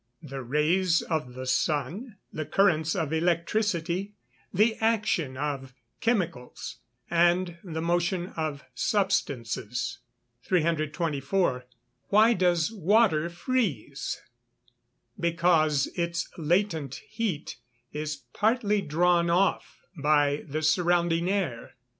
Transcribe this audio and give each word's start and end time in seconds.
_The 0.29 0.41
rays 0.41 1.03
of 1.03 1.35
the 1.35 1.45
sun, 1.45 2.17
the 2.33 2.43
currents 2.43 2.95
of 2.95 3.13
electricity, 3.13 4.15
the 4.51 4.73
action 4.77 5.37
of 5.37 5.75
chemicals, 5.99 6.77
and 7.11 7.59
the 7.63 7.83
motion 7.83 8.33
of 8.35 8.63
substances. 8.73 9.99
324. 10.41 11.67
Why 12.07 12.33
does 12.33 12.71
water 12.71 13.29
freeze? 13.29 14.19
Because 15.19 15.85
its 15.95 16.29
latent 16.35 16.95
heat 17.07 17.57
is 17.93 18.23
partly 18.33 18.81
drawn 18.81 19.29
off 19.29 19.81
by 19.95 20.43
the 20.47 20.63
surrounding 20.63 21.29
air. 21.29 21.75